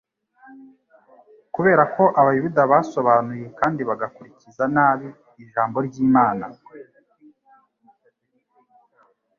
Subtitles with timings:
[1.53, 5.07] Kubera ko abayuda basobanuye kandi bagakurikiza nabi
[5.43, 6.45] Ijambo ry'Imana,